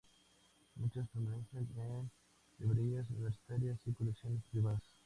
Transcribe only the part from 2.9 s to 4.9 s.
universitarias y colecciones privadas.